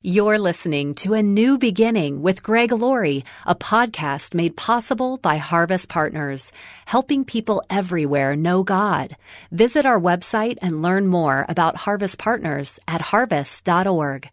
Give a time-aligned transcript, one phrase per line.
[0.00, 5.88] You're listening to A New Beginning with Greg Laurie, a podcast made possible by Harvest
[5.88, 6.52] Partners,
[6.86, 9.16] helping people everywhere know God.
[9.50, 14.30] Visit our website and learn more about Harvest Partners at harvest.org.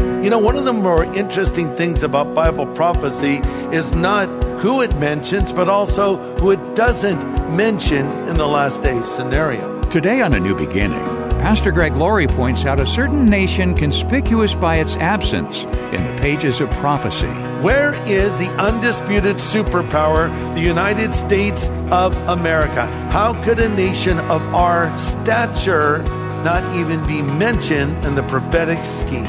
[0.00, 4.96] You know, one of the more interesting things about Bible prophecy is not who it
[4.96, 7.20] mentions, but also who it doesn't
[7.54, 9.82] mention in the last days scenario.
[9.90, 11.04] Today on A New Beginning,
[11.40, 16.60] Pastor Greg Laurie points out a certain nation conspicuous by its absence in the pages
[16.60, 17.28] of prophecy.
[17.62, 22.86] Where is the undisputed superpower, the United States of America?
[23.10, 26.02] How could a nation of our stature
[26.44, 29.24] not even be mentioned in the prophetic scheme?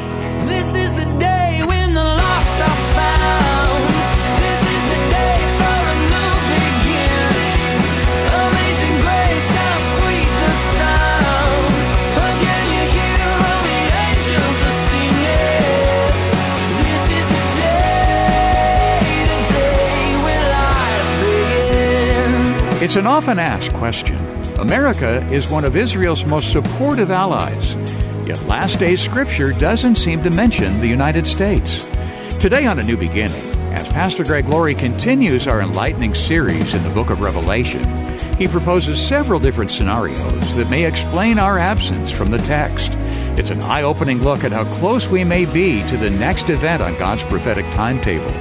[0.45, 1.38] This is the day
[22.89, 24.17] It's an often asked question.
[24.57, 27.75] America is one of Israel's most supportive allies.
[28.27, 31.87] Yet last day's scripture doesn't seem to mention the United States.
[32.39, 36.89] Today on A New Beginning, as Pastor Greg Laurie continues our enlightening series in the
[36.89, 37.85] book of Revelation,
[38.39, 42.93] he proposes several different scenarios that may explain our absence from the text.
[43.37, 46.81] It's an eye opening look at how close we may be to the next event
[46.81, 48.31] on God's prophetic timetable,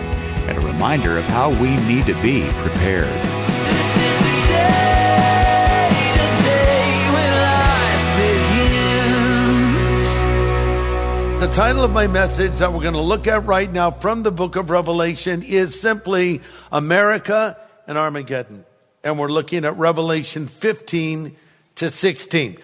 [0.49, 4.08] and a reminder of how we need to be prepared.
[11.49, 14.31] The title of my message that we're going to look at right now from the
[14.31, 18.67] book of Revelation is simply America and Armageddon.
[19.03, 21.35] And we're looking at Revelation 15
[21.77, 22.59] to 16.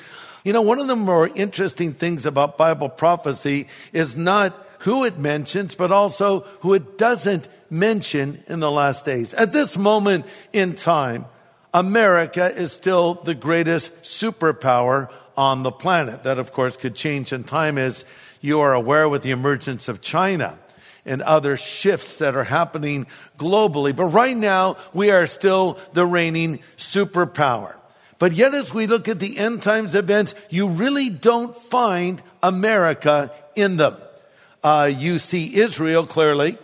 [0.44, 5.18] You know, one of the more interesting things about Bible prophecy is not who it
[5.18, 9.32] mentions, but also who it doesn't mention in the last days.
[9.34, 11.24] At this moment in time,
[11.72, 16.24] America is still the greatest superpower on the planet.
[16.24, 18.04] That, of course, could change in time as
[18.44, 20.58] you are aware with the emergence of China
[21.06, 23.06] and other shifts that are happening
[23.38, 23.96] globally.
[23.96, 27.74] But right now, we are still the reigning superpower.
[28.18, 33.32] But yet, as we look at the end times events, you really don't find America
[33.56, 33.96] in them.
[34.62, 36.58] Uh, you see Israel clearly.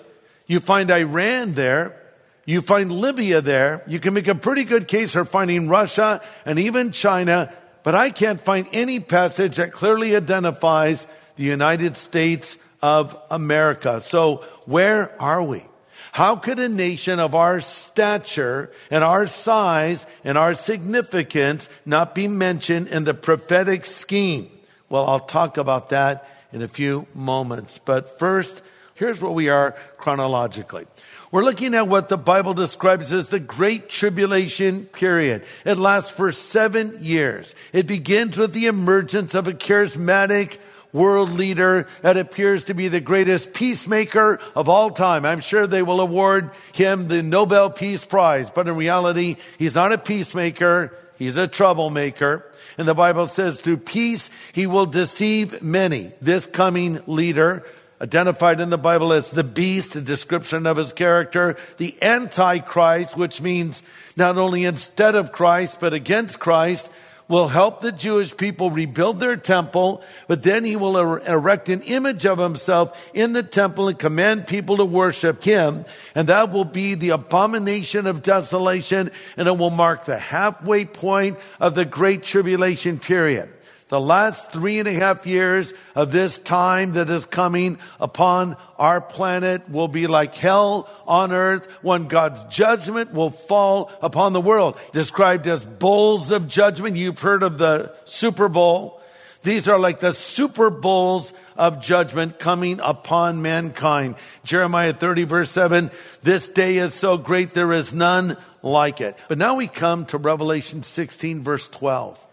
[0.47, 1.97] You find Iran there.
[2.45, 3.83] You find Libya there.
[3.87, 7.51] You can make a pretty good case for finding Russia and even China,
[7.85, 11.07] but I can't find any passage that clearly identifies
[11.41, 14.03] the United States of America.
[14.03, 15.65] So where are we?
[16.13, 22.29] How could a nation of our stature and our size and our significance not be
[22.29, 24.51] mentioned in the prophetic scheme?
[24.91, 27.79] Well, I'll talk about that in a few moments.
[27.79, 28.61] But first,
[28.95, 30.87] here's where we are chronologically.
[31.33, 35.45] We're looking at what the Bible describes as the Great Tribulation period.
[35.65, 37.55] It lasts for seven years.
[37.73, 40.59] It begins with the emergence of a charismatic
[40.93, 45.25] world leader that appears to be the greatest peacemaker of all time.
[45.25, 49.93] I'm sure they will award him the Nobel Peace Prize, but in reality, he's not
[49.93, 50.95] a peacemaker.
[51.19, 52.47] He's a troublemaker.
[52.79, 56.13] And the Bible says through peace, he will deceive many.
[56.23, 57.65] This coming leader,
[58.01, 63.43] identified in the Bible as the beast, a description of his character, the antichrist, which
[63.43, 63.83] means
[64.17, 66.91] not only instead of Christ, but against Christ,
[67.31, 71.81] will help the Jewish people rebuild their temple, but then he will er- erect an
[71.83, 75.85] image of himself in the temple and command people to worship him.
[76.17, 81.39] And that will be the abomination of desolation and it will mark the halfway point
[81.61, 83.49] of the great tribulation period.
[83.91, 89.01] The last three and a half years of this time that is coming upon our
[89.01, 94.79] planet will be like hell on earth when God's judgment will fall upon the world.
[94.93, 96.97] Described as bowls of judgment.
[96.97, 99.01] You've heard of the Super Bowl.
[99.43, 104.15] These are like the Super Bowls of judgment coming upon mankind.
[104.45, 105.91] Jeremiah 30 verse 7,
[106.23, 109.19] this day is so great there is none like it.
[109.27, 112.25] But now we come to Revelation 16 verse 12.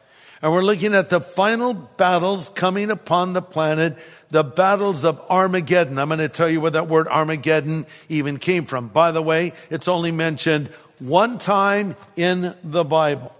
[0.41, 3.97] And we're looking at the final battles coming upon the planet,
[4.29, 5.97] the battles of Armageddon.
[5.97, 8.87] I'm going to tell you where that word Armageddon even came from.
[8.87, 10.67] By the way, it's only mentioned
[10.99, 13.33] one time in the Bible.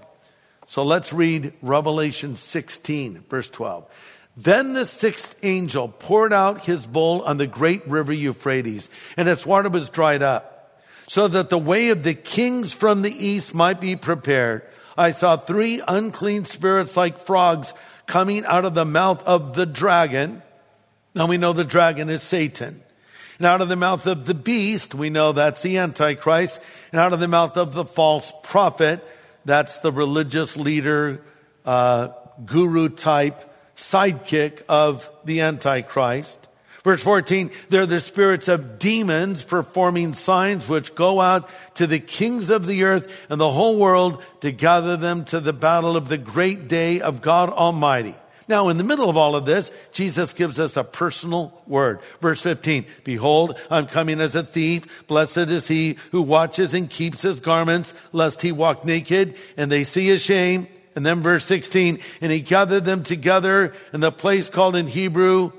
[0.65, 3.85] So let's read Revelation 16, verse 12.
[4.35, 9.45] Then the sixth angel poured out his bowl on the great river Euphrates, and its
[9.45, 13.81] water was dried up, so that the way of the kings from the east might
[13.81, 14.61] be prepared.
[14.97, 17.73] I saw three unclean spirits like frogs
[18.07, 20.41] coming out of the mouth of the dragon.
[21.13, 22.81] Now we know the dragon is Satan.
[23.37, 26.59] And out of the mouth of the beast, we know that's the Antichrist.
[26.91, 29.07] And out of the mouth of the false prophet,
[29.45, 31.21] that's the religious leader,
[31.63, 32.09] uh,
[32.45, 33.37] guru type
[33.75, 36.46] sidekick of the Antichrist.
[36.87, 42.49] Verse 14, they're the spirits of demons performing signs which go out to the kings
[42.49, 46.17] of the earth and the whole world to gather them to the battle of the
[46.17, 48.15] great day of God Almighty.
[48.47, 51.99] Now, in the middle of all of this, Jesus gives us a personal word.
[52.21, 55.05] Verse 15, Behold, I'm coming as a thief.
[55.07, 59.83] Blessed is he who watches and keeps his garments, lest he walk naked and they
[59.83, 60.69] see his shame.
[60.95, 65.51] And then verse 16, and he gathered them together in the place called in Hebrew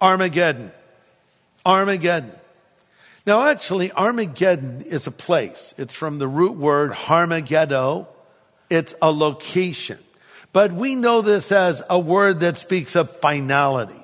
[0.00, 0.72] Armageddon.
[1.66, 2.32] Armageddon.
[3.26, 5.74] Now, actually, Armageddon is a place.
[5.76, 8.06] It's from the root word Harmageddo.
[8.70, 9.98] It's a location.
[10.52, 14.02] But we know this as a word that speaks of finality.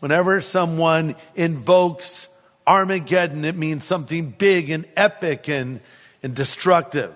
[0.00, 2.28] Whenever someone invokes
[2.66, 5.80] Armageddon, it means something big and epic and,
[6.22, 7.14] and destructive.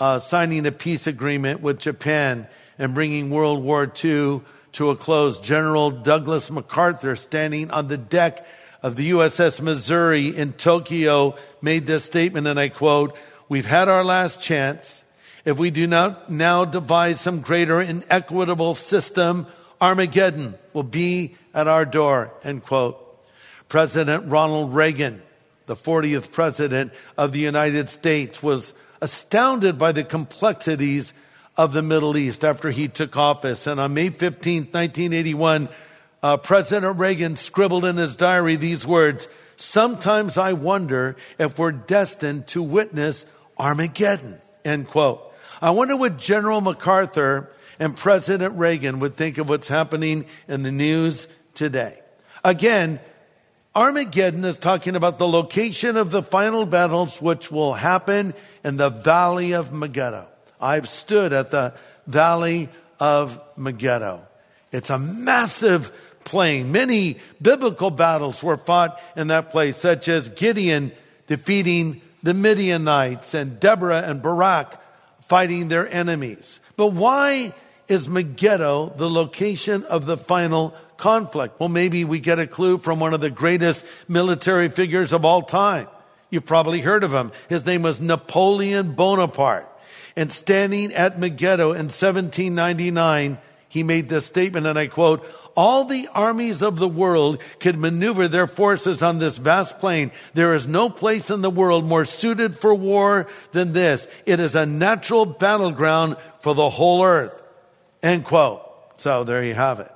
[0.00, 2.46] Uh, signing a peace agreement with Japan
[2.78, 4.40] and bringing World War II
[4.76, 5.38] to a close.
[5.38, 8.46] General Douglas MacArthur, standing on the deck
[8.82, 13.16] of the USS Missouri in Tokyo, made this statement, and I quote,
[13.48, 15.02] We've had our last chance.
[15.44, 19.46] If we do not now devise some greater inequitable system,
[19.80, 23.02] Armageddon will be at our door, end quote.
[23.68, 25.22] President Ronald Reagan,
[25.66, 31.14] the 40th president of the United States, was astounded by the complexities
[31.56, 33.66] of the Middle East after he took office.
[33.66, 35.68] And on May 15, 1981,
[36.22, 42.46] uh, President Reagan scribbled in his diary these words, Sometimes I wonder if we're destined
[42.48, 43.24] to witness
[43.58, 45.22] Armageddon, end quote.
[45.62, 50.72] I wonder what General MacArthur and President Reagan would think of what's happening in the
[50.72, 51.98] news today.
[52.44, 53.00] Again,
[53.74, 58.90] Armageddon is talking about the location of the final battles which will happen in the
[58.90, 60.26] valley of Megiddo.
[60.60, 61.74] I've stood at the
[62.06, 62.68] valley
[62.98, 64.20] of Megiddo.
[64.72, 65.92] It's a massive
[66.24, 66.72] plain.
[66.72, 70.92] Many biblical battles were fought in that place, such as Gideon
[71.26, 74.82] defeating the Midianites and Deborah and Barak
[75.22, 76.60] fighting their enemies.
[76.76, 77.54] But why
[77.88, 81.60] is Megiddo the location of the final conflict?
[81.60, 85.42] Well, maybe we get a clue from one of the greatest military figures of all
[85.42, 85.88] time.
[86.30, 87.30] You've probably heard of him.
[87.48, 89.68] His name was Napoleon Bonaparte.
[90.16, 96.08] And standing at Megiddo in 1799, he made this statement, and I quote, all the
[96.14, 100.12] armies of the world could maneuver their forces on this vast plain.
[100.34, 104.06] There is no place in the world more suited for war than this.
[104.26, 107.42] It is a natural battleground for the whole earth.
[108.02, 108.62] End quote.
[108.98, 109.92] So there you have it.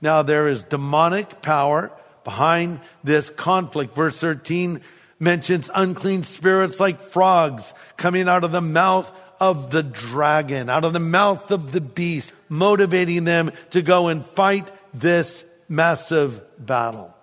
[0.00, 1.90] Now there is demonic power
[2.24, 3.94] behind this conflict.
[3.94, 4.80] Verse 13
[5.18, 10.92] mentions unclean spirits like frogs coming out of the mouth of the dragon, out of
[10.92, 17.14] the mouth of the beast, motivating them to go and fight this massive battle.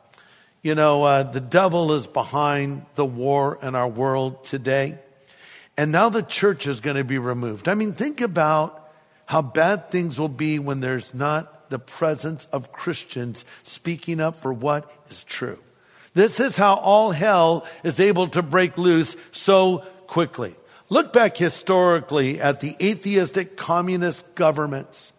[0.61, 4.97] You know, uh, the devil is behind the war in our world today.
[5.77, 7.67] And now the church is going to be removed.
[7.67, 8.89] I mean, think about
[9.25, 14.53] how bad things will be when there's not the presence of Christians speaking up for
[14.53, 15.59] what is true.
[16.13, 20.55] This is how all hell is able to break loose so quickly.
[20.89, 25.13] Look back historically at the atheistic communist governments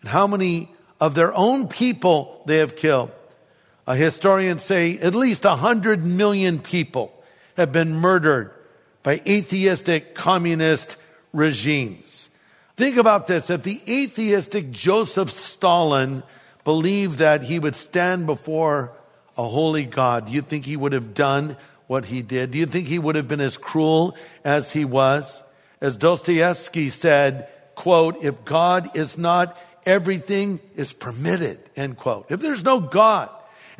[0.00, 3.10] and how many of their own people they have killed.
[3.86, 7.12] Historians say at least 100 million people
[7.56, 8.52] have been murdered
[9.02, 10.96] by atheistic communist
[11.32, 12.30] regimes.
[12.76, 13.50] Think about this.
[13.50, 16.22] If the atheistic Joseph Stalin
[16.64, 18.92] believed that he would stand before
[19.36, 21.56] a holy God, do you think he would have done
[21.90, 22.52] what he did?
[22.52, 25.42] Do you think he would have been as cruel as he was?
[25.80, 32.26] As Dostoevsky said, quote, if God is not everything is permitted, end quote.
[32.30, 33.28] If there's no God,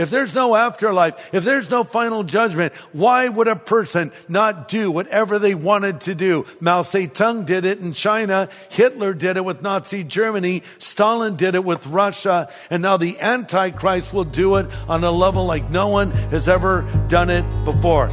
[0.01, 4.91] if there's no afterlife, if there's no final judgment, why would a person not do
[4.91, 6.47] whatever they wanted to do?
[6.59, 8.49] Mao Zedong did it in China.
[8.71, 10.63] Hitler did it with Nazi Germany.
[10.79, 12.51] Stalin did it with Russia.
[12.71, 16.81] And now the Antichrist will do it on a level like no one has ever
[17.09, 18.09] done it before.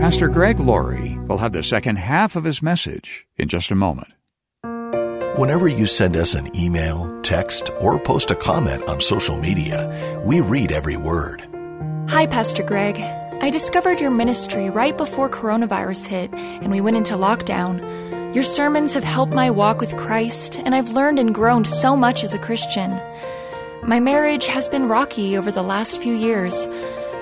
[0.00, 4.14] Pastor Greg Laurie will have the second half of his message in just a moment.
[5.40, 10.42] Whenever you send us an email, text, or post a comment on social media, we
[10.42, 11.48] read every word.
[12.10, 13.00] Hi, Pastor Greg.
[13.00, 18.34] I discovered your ministry right before coronavirus hit and we went into lockdown.
[18.34, 22.22] Your sermons have helped my walk with Christ, and I've learned and grown so much
[22.22, 23.00] as a Christian.
[23.82, 26.66] My marriage has been rocky over the last few years,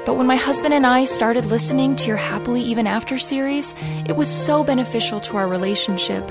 [0.06, 3.76] but when my husband and I started listening to your Happily Even After series,
[4.08, 6.28] it was so beneficial to our relationship.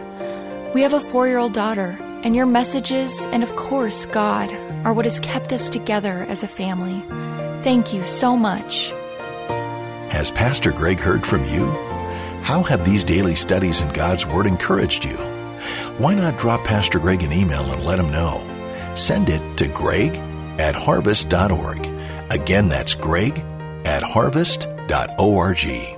[0.73, 4.51] We have a four year old daughter, and your messages, and of course, God,
[4.85, 7.01] are what has kept us together as a family.
[7.63, 8.91] Thank you so much.
[10.09, 11.67] Has Pastor Greg heard from you?
[12.43, 15.17] How have these daily studies in God's Word encouraged you?
[15.97, 18.43] Why not drop Pastor Greg an email and let him know?
[18.95, 20.15] Send it to greg
[20.59, 21.85] at harvest.org.
[22.29, 23.39] Again, that's greg
[23.85, 25.96] at harvest.org.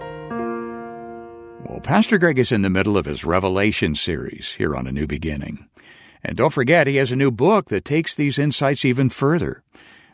[1.84, 5.68] Pastor Greg is in the middle of his Revelation series here on A New Beginning.
[6.24, 9.64] And don't forget, he has a new book that takes these insights even further.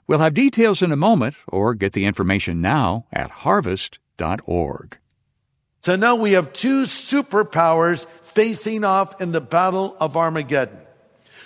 [0.07, 4.97] We'll have details in a moment, or get the information now at harvest.org.
[5.81, 10.84] So now we have two superpowers facing off in the battle of Armageddon.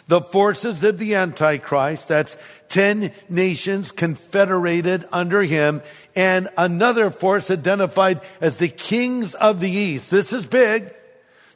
[0.09, 2.35] The forces of the Antichrist, that's
[2.69, 5.83] 10 nations confederated under him,
[6.15, 10.09] and another force identified as the kings of the East.
[10.09, 10.91] This is big.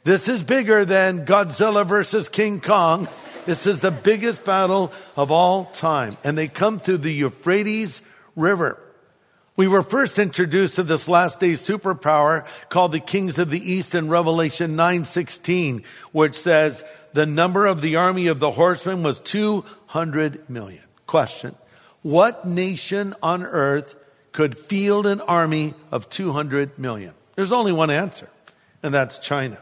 [0.04, 3.08] This is bigger than Godzilla versus King Kong.
[3.44, 6.16] This is the biggest battle of all time.
[6.22, 8.02] And they come through the Euphrates
[8.36, 8.78] River.
[9.56, 13.96] We were first introduced to this last day superpower called the Kings of the East
[13.96, 15.82] in Revelation 9:16,
[16.12, 16.84] which says
[17.14, 20.82] the number of the army of the horsemen was 200 million.
[21.06, 21.54] Question.
[22.02, 23.96] What nation on earth
[24.32, 27.14] could field an army of 200 million?
[27.36, 28.28] There's only one answer,
[28.82, 29.58] and that's China.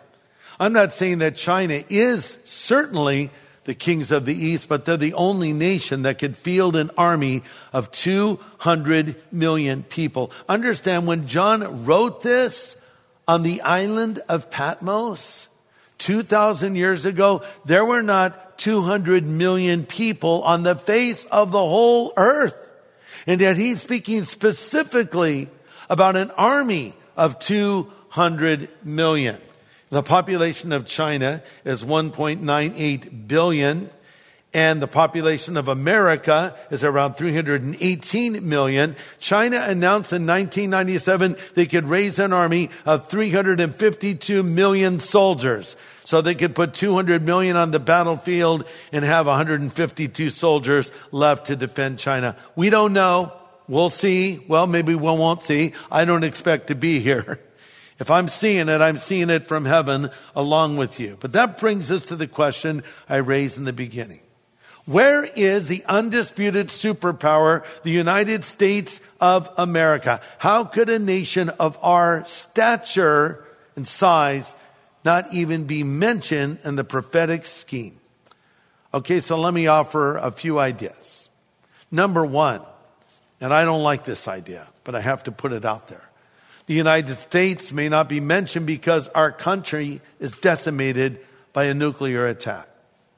[0.58, 3.30] I'm not saying that China is certainly
[3.64, 7.42] the kings of the east, but they're the only nation that could field an army
[7.72, 10.32] of 200 million people.
[10.48, 12.76] Understand when John wrote this
[13.28, 15.48] on the island of Patmos
[16.02, 22.12] 2,000 years ago, there were not 200 million people on the face of the whole
[22.16, 22.56] earth.
[23.26, 25.48] And yet he's speaking specifically
[25.88, 29.38] about an army of 200 million.
[29.90, 33.90] The population of China is 1.98 billion
[34.54, 38.96] and the population of America is around 318 million.
[39.18, 45.76] China announced in 1997 they could raise an army of 352 million soldiers.
[46.12, 51.56] So they could put 200 million on the battlefield and have 152 soldiers left to
[51.56, 52.36] defend China.
[52.54, 53.32] We don't know.
[53.66, 54.44] We'll see.
[54.46, 55.72] Well, maybe we won't see.
[55.90, 57.40] I don't expect to be here.
[57.98, 61.16] If I'm seeing it, I'm seeing it from heaven along with you.
[61.20, 64.20] But that brings us to the question I raised in the beginning.
[64.86, 70.20] Where is the undisputed superpower, the United States of America?
[70.38, 74.54] How could a nation of our stature and size
[75.04, 77.98] not even be mentioned in the prophetic scheme?
[78.94, 81.28] Okay, so let me offer a few ideas.
[81.90, 82.60] Number one,
[83.40, 86.08] and I don't like this idea, but I have to put it out there.
[86.66, 91.20] The United States may not be mentioned because our country is decimated
[91.52, 92.68] by a nuclear attack.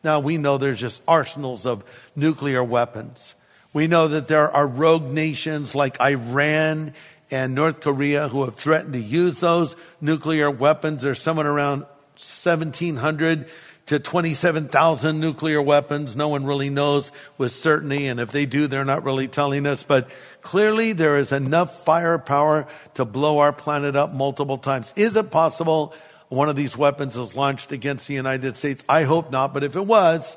[0.02, 1.84] Now we know there's just arsenals of
[2.16, 3.34] nuclear weapons.
[3.72, 6.94] We know that there are rogue nations like Iran
[7.34, 11.02] and North Korea who have threatened to use those nuclear weapons.
[11.02, 11.80] There's someone around
[12.12, 13.48] 1700
[13.86, 16.14] to 27,000 nuclear weapons.
[16.14, 18.06] No one really knows with certainty.
[18.06, 19.82] And if they do, they're not really telling us.
[19.82, 20.10] But
[20.42, 24.94] clearly there is enough firepower to blow our planet up multiple times.
[24.94, 25.92] Is it possible
[26.28, 28.84] one of these weapons is launched against the United States?
[28.88, 29.52] I hope not.
[29.52, 30.36] But if it was,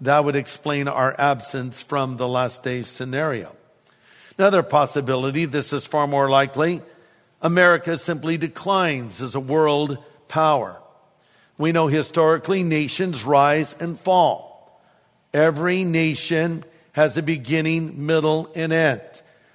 [0.00, 3.56] that would explain our absence from the last days scenario.
[4.38, 6.82] Another possibility, this is far more likely,
[7.40, 10.80] America simply declines as a world power.
[11.58, 14.82] We know historically nations rise and fall.
[15.32, 19.02] Every nation has a beginning, middle, and end.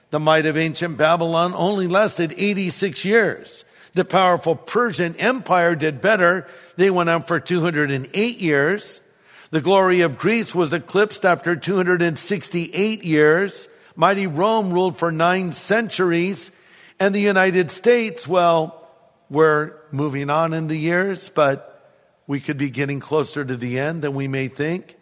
[0.09, 3.65] The might of ancient Babylon only lasted 86 years.
[3.93, 6.47] The powerful Persian Empire did better.
[6.75, 9.01] They went on for 208 years.
[9.51, 13.67] The glory of Greece was eclipsed after 268 years.
[13.95, 16.51] Mighty Rome ruled for nine centuries.
[16.99, 18.87] And the United States, well,
[19.29, 21.67] we're moving on in the years, but
[22.27, 24.97] we could be getting closer to the end than we may think.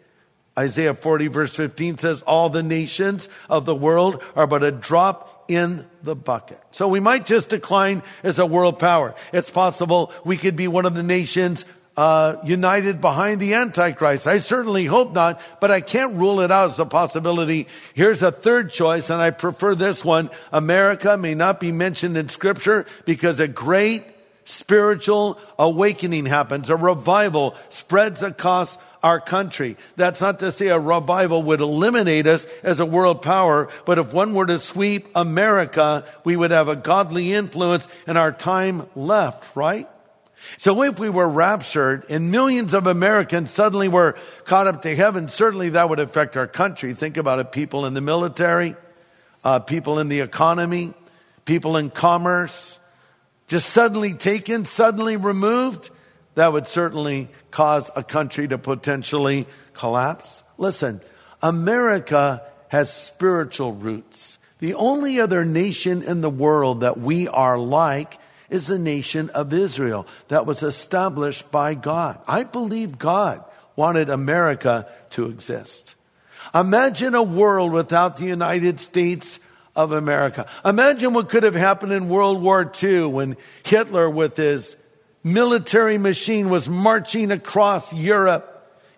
[0.58, 5.44] Isaiah 40 verse 15 says, all the nations of the world are but a drop
[5.48, 6.60] in the bucket.
[6.70, 9.14] So we might just decline as a world power.
[9.32, 11.64] It's possible we could be one of the nations
[12.00, 14.26] uh, united behind the Antichrist.
[14.26, 17.68] I certainly hope not, but I can't rule it out as a possibility.
[17.92, 20.30] Here's a third choice, and I prefer this one.
[20.50, 24.02] America may not be mentioned in Scripture because a great
[24.46, 26.70] spiritual awakening happens.
[26.70, 29.76] A revival spreads across, our country.
[29.96, 34.12] That's not to say a revival would eliminate us as a world power, but if
[34.12, 39.56] one were to sweep America, we would have a godly influence and our time left,
[39.56, 39.86] right?
[40.58, 45.28] So if we were raptured and millions of Americans suddenly were caught up to heaven,
[45.28, 46.94] certainly that would affect our country.
[46.94, 47.52] Think about it.
[47.52, 48.74] People in the military,
[49.44, 50.94] uh, people in the economy,
[51.44, 52.78] people in commerce,
[53.48, 55.90] just suddenly taken, suddenly removed,
[56.36, 60.42] that would certainly cause a country to potentially collapse.
[60.56, 61.00] Listen,
[61.42, 64.38] America has spiritual roots.
[64.60, 68.19] The only other nation in the world that we are like
[68.50, 72.20] is the nation of Israel that was established by God.
[72.26, 73.44] I believe God
[73.76, 75.94] wanted America to exist.
[76.54, 79.38] Imagine a world without the United States
[79.76, 80.46] of America.
[80.64, 84.76] Imagine what could have happened in World War II when Hitler, with his
[85.22, 88.46] military machine, was marching across Europe,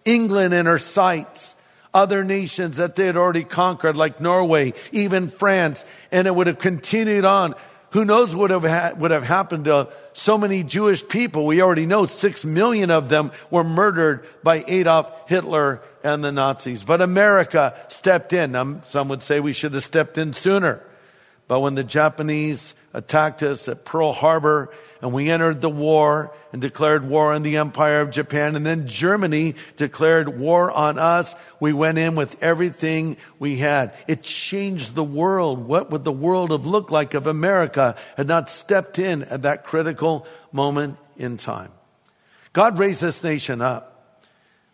[0.05, 1.55] England in her sights,
[1.95, 6.59] other nations that they had already conquered, like Norway, even France, and it would have
[6.59, 7.55] continued on.
[7.93, 11.45] Who knows what have, would have happened to so many Jewish people?
[11.45, 16.85] We already know six million of them were murdered by Adolf Hitler and the Nazis.
[16.85, 18.55] But America stepped in.
[18.57, 20.83] Um, some would say we should have stepped in sooner.
[21.49, 24.71] But when the Japanese attacked us at Pearl Harbor
[25.01, 28.87] and we entered the war and declared war on the Empire of Japan and then
[28.87, 31.35] Germany declared war on us.
[31.59, 33.95] We went in with everything we had.
[34.07, 35.67] It changed the world.
[35.67, 39.65] What would the world have looked like if America had not stepped in at that
[39.65, 41.71] critical moment in time?
[42.53, 43.89] God raised this nation up.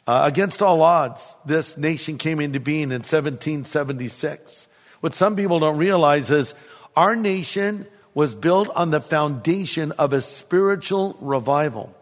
[0.06, 4.66] Uh, against all odds, this nation came into being in 1776.
[5.00, 6.54] What some people don't realize is
[6.96, 7.86] our nation
[8.18, 11.94] was built on the foundation of a spiritual revival.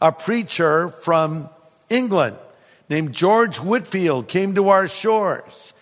[0.00, 1.48] A preacher from
[1.90, 2.36] England
[2.88, 5.72] named George Whitefield came to our shores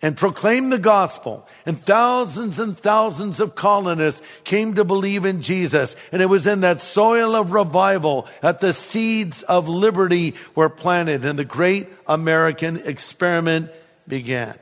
[0.00, 1.48] and proclaimed the gospel.
[1.66, 5.96] And thousands and thousands of colonists came to believe in Jesus.
[6.12, 11.24] And it was in that soil of revival that the seeds of liberty were planted
[11.24, 13.68] and the great American experiment
[14.06, 14.56] began.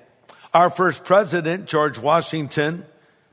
[0.54, 2.86] Our first president, George Washington,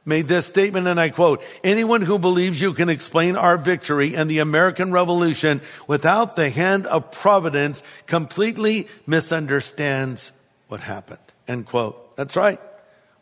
[0.05, 4.29] made this statement, and I quote, anyone who believes you can explain our victory and
[4.29, 10.31] the American Revolution without the hand of providence completely misunderstands
[10.67, 11.19] what happened.
[11.47, 12.15] End quote.
[12.15, 12.59] That's right.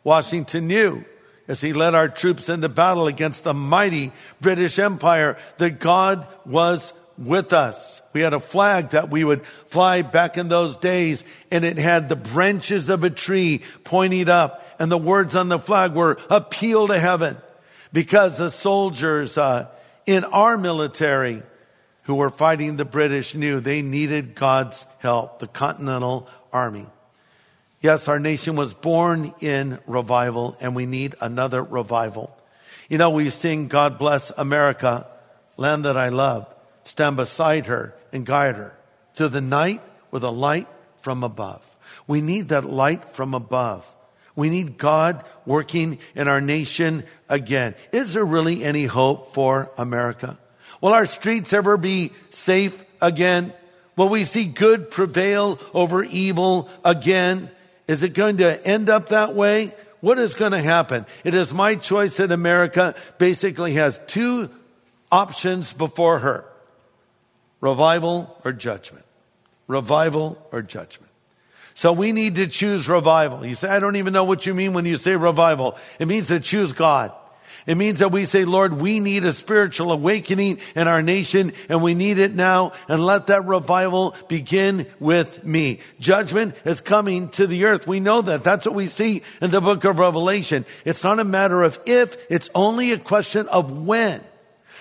[0.04, 1.04] Washington knew
[1.48, 6.92] as he led our troops into battle against the mighty British Empire that God was
[7.16, 8.00] with us.
[8.12, 12.08] We had a flag that we would fly back in those days and it had
[12.08, 16.88] the branches of a tree pointing up and the words on the flag were appeal
[16.88, 17.36] to heaven
[17.92, 19.68] because the soldiers uh,
[20.06, 21.42] in our military
[22.04, 26.86] who were fighting the British knew they needed God's help, the Continental Army.
[27.80, 32.36] Yes, our nation was born in revival and we need another revival.
[32.88, 35.06] You know, we sing God bless America,
[35.56, 36.52] land that I love,
[36.84, 38.76] stand beside her and guide her
[39.14, 40.66] through the night with a light
[41.02, 41.62] from above.
[42.06, 43.86] We need that light from above.
[44.38, 47.74] We need God working in our nation again.
[47.90, 50.38] Is there really any hope for America?
[50.80, 53.52] Will our streets ever be safe again?
[53.96, 57.50] Will we see good prevail over evil again?
[57.88, 59.74] Is it going to end up that way?
[60.02, 61.04] What is going to happen?
[61.24, 64.50] It is my choice that America basically has two
[65.10, 66.44] options before her.
[67.60, 69.04] Revival or judgment.
[69.66, 71.10] Revival or judgment.
[71.78, 73.46] So we need to choose revival.
[73.46, 75.78] You say, I don't even know what you mean when you say revival.
[76.00, 77.12] It means to choose God.
[77.68, 81.80] It means that we say, Lord, we need a spiritual awakening in our nation and
[81.80, 85.78] we need it now and let that revival begin with me.
[86.00, 87.86] Judgment is coming to the earth.
[87.86, 88.42] We know that.
[88.42, 90.66] That's what we see in the book of Revelation.
[90.84, 94.20] It's not a matter of if, it's only a question of when.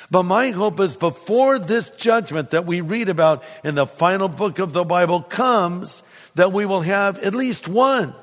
[0.10, 4.58] But my hope is before this judgment that we read about in the final book
[4.58, 6.02] of the Bible comes,
[6.38, 8.14] that we will have at least one,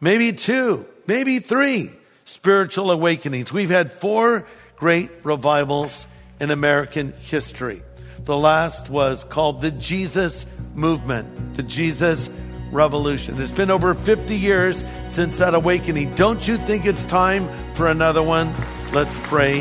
[0.00, 1.90] maybe two, maybe three
[2.24, 3.52] spiritual awakenings.
[3.52, 6.06] We've had four great revivals
[6.40, 7.82] in American history.
[8.24, 12.30] The last was called the Jesus Movement, the Jesus
[12.70, 13.40] Revolution.
[13.40, 16.14] It's been over 50 years since that awakening.
[16.14, 18.54] Don't you think it's time for another one?
[18.92, 19.58] Let's pray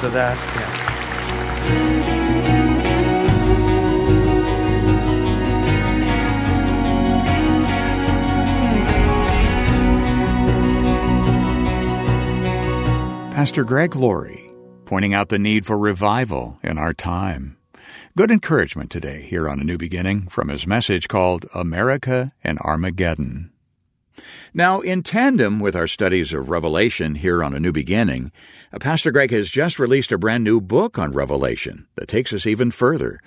[0.00, 1.05] to that
[13.36, 14.50] Pastor Greg Laurie,
[14.86, 17.58] pointing out the need for revival in our time.
[18.16, 23.52] Good encouragement today here on A New Beginning from his message called America and Armageddon.
[24.54, 28.32] Now, in tandem with our studies of Revelation here on A New Beginning,
[28.80, 32.70] Pastor Greg has just released a brand new book on Revelation that takes us even
[32.70, 33.20] further.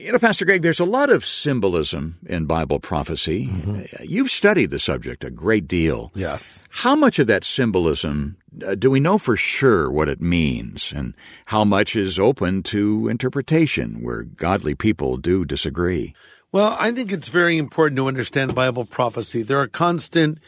[0.00, 3.50] You know, Pastor Greg, there's a lot of symbolism in Bible prophecy.
[3.66, 6.12] Uh, You've studied the subject a great deal.
[6.14, 6.62] Yes.
[6.68, 11.14] How much of that symbolism uh, do we know for sure what it means, and
[11.46, 16.14] how much is open to interpretation where godly people do disagree?
[16.52, 19.42] Well, I think it's very important to understand Bible prophecy.
[19.42, 20.38] There are constant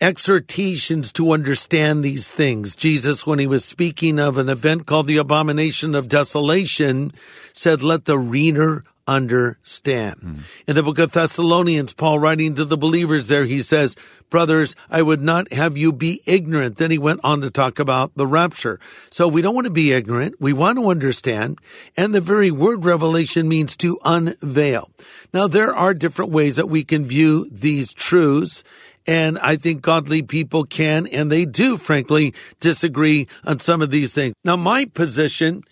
[0.00, 2.76] exhortations to understand these things.
[2.76, 7.12] Jesus, when he was speaking of an event called the abomination of desolation,
[7.52, 10.16] said, let the reader understand.
[10.20, 10.34] Hmm.
[10.66, 13.96] In the book of Thessalonians, Paul writing to the believers there, he says,
[14.28, 16.76] brothers, I would not have you be ignorant.
[16.76, 18.78] Then he went on to talk about the rapture.
[19.10, 20.36] So we don't want to be ignorant.
[20.38, 21.58] We want to understand.
[21.96, 24.90] And the very word revelation means to unveil.
[25.32, 28.62] Now there are different ways that we can view these truths.
[29.08, 34.12] And I think godly people can, and they do, frankly, disagree on some of these
[34.12, 34.34] things.
[34.44, 35.62] Now, my position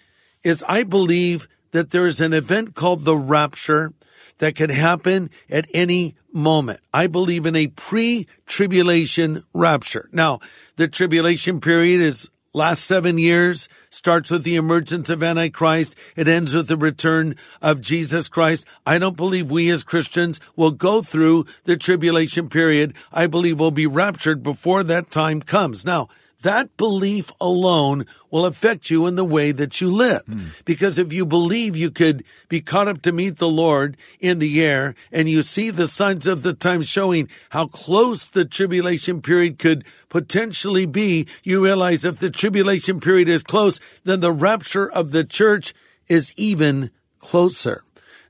[0.42, 3.92] is I believe that there is an event called the rapture
[4.38, 6.80] that can happen at any moment.
[6.94, 10.08] I believe in a pre-tribulation rapture.
[10.12, 10.40] Now,
[10.76, 15.94] the tribulation period is last seven years, starts with the emergence of Antichrist.
[16.16, 18.66] It ends with the return of Jesus Christ.
[18.86, 22.96] I don't believe we as Christians will go through the tribulation period.
[23.12, 25.84] I believe we'll be raptured before that time comes.
[25.84, 26.08] Now,
[26.46, 30.22] that belief alone will affect you in the way that you live.
[30.26, 30.46] Hmm.
[30.64, 34.62] Because if you believe you could be caught up to meet the Lord in the
[34.64, 39.58] air and you see the signs of the time showing how close the tribulation period
[39.58, 45.10] could potentially be, you realize if the tribulation period is close, then the rapture of
[45.10, 45.74] the church
[46.08, 47.82] is even closer.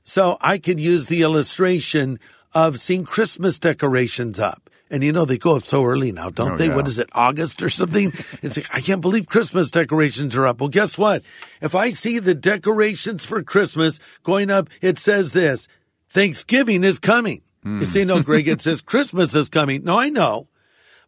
[0.03, 2.19] So I could use the illustration
[2.53, 4.66] of seeing Christmas decorations up.
[4.89, 6.67] And you know, they go up so early now, don't Oh, they?
[6.67, 6.75] yeah.
[6.75, 8.13] What is it, August or something?
[8.41, 10.59] It's like, I can't believe Christmas decorations are up.
[10.59, 11.23] Well, guess what?
[11.61, 15.67] If I see the decorations for Christmas going up, it says this,
[16.09, 17.41] Thanksgiving is coming.
[17.63, 17.83] You hmm.
[17.83, 19.83] see, no, Greg, it says Christmas is coming.
[19.83, 20.47] No, I know.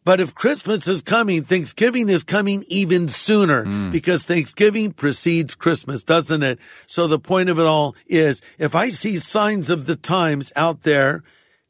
[0.06, 3.92] But if Christmas is coming, Thanksgiving is coming even sooner hmm.
[3.92, 6.60] because Thanksgiving precedes Christmas, doesn't it?
[6.86, 10.84] So the point of it all is if I see signs of the times out
[10.84, 11.24] there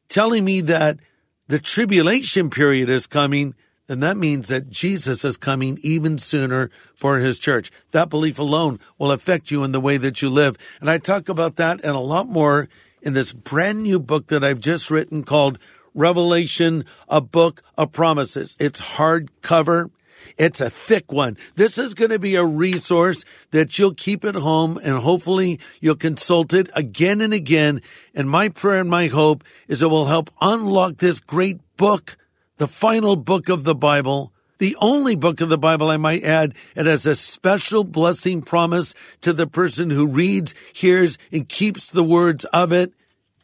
[0.08, 0.98] telling me that
[1.50, 3.56] the tribulation period is coming,
[3.88, 7.72] then that means that Jesus is coming even sooner for his church.
[7.90, 10.56] That belief alone will affect you in the way that you live.
[10.80, 12.68] And I talk about that and a lot more
[13.02, 15.58] in this brand new book that I've just written called
[15.92, 18.54] Revelation, a book of promises.
[18.60, 19.90] It's hardcover.
[20.38, 21.36] It's a thick one.
[21.56, 25.96] This is going to be a resource that you'll keep at home and hopefully you'll
[25.96, 27.80] consult it again and again.
[28.14, 32.16] And my prayer and my hope is it will help unlock this great book,
[32.58, 36.54] the final book of the Bible, the only book of the Bible, I might add,
[36.76, 42.04] it has a special blessing promise to the person who reads, hears, and keeps the
[42.04, 42.92] words of it.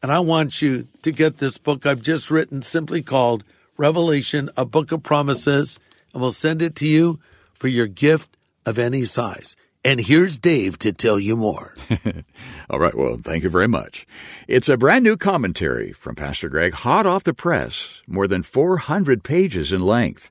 [0.02, 3.44] And I want you to get this book I've just written simply called
[3.78, 5.78] Revelation, a book of promises,
[6.16, 7.20] and we'll send it to you
[7.52, 9.54] for your gift of any size.
[9.84, 11.76] And here's Dave to tell you more.
[12.70, 14.06] All right, well, thank you very much.
[14.48, 19.22] It's a brand new commentary from Pastor Greg, hot off the press, more than 400
[19.24, 20.30] pages in length.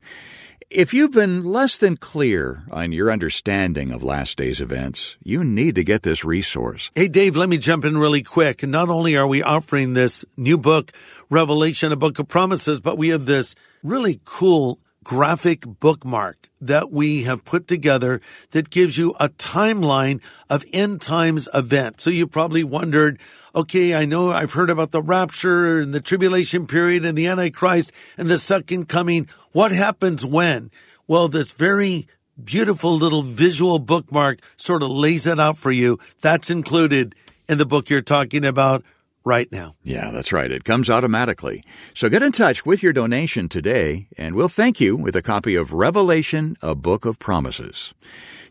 [0.71, 5.76] If you've been less than clear on your understanding of last day's events, you need
[5.76, 6.89] to get this resource.
[6.95, 8.63] Hey, Dave, let me jump in really quick.
[8.63, 10.91] And not only are we offering this new book,
[11.30, 17.24] Revelation, a book of promises, but we have this really cool graphic bookmark that we
[17.24, 18.20] have put together
[18.52, 22.04] that gives you a timeline of end times events.
[22.04, 23.20] So you probably wondered,
[23.56, 27.94] okay, I know I've heard about the rapture and the tribulation period and the Antichrist
[28.18, 29.30] and the second coming.
[29.54, 30.72] What happens when?
[31.08, 32.08] Well, this very
[32.44, 36.00] beautiful little visual bookmark sort of lays it out for you.
[36.22, 37.13] That's included
[37.48, 38.84] in the book you're talking about
[39.25, 39.75] right now.
[39.83, 40.49] Yeah, that's right.
[40.49, 41.63] It comes automatically.
[41.93, 45.55] So get in touch with your donation today, and we'll thank you with a copy
[45.55, 47.93] of Revelation, a Book of Promises.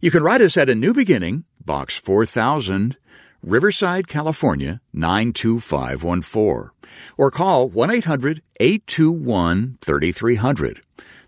[0.00, 2.98] You can write us at A New Beginning, Box 4000,
[3.42, 6.70] Riverside, California, 92514,
[7.16, 10.82] or call 1 800 821 3300.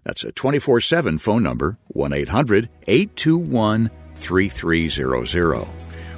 [0.05, 5.67] That's a 24 7 phone number, 1 800 821 3300.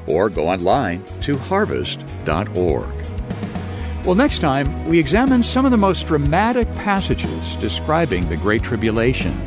[0.06, 2.97] Or go online to harvest.org.
[4.08, 9.38] Well, next time, we examine some of the most dramatic passages describing the Great Tribulation.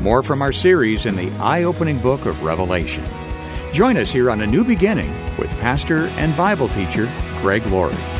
[0.00, 3.04] More from our series in the eye opening book of Revelation.
[3.74, 7.10] Join us here on A New Beginning, with pastor and Bible teacher
[7.42, 8.19] Greg Laurie.